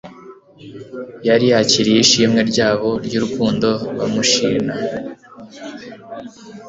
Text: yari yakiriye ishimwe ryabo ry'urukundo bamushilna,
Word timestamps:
yari 1.27 1.45
yakiriye 1.53 1.99
ishimwe 2.05 2.41
ryabo 2.51 2.89
ry'urukundo 3.05 3.67
bamushilna, 3.97 4.73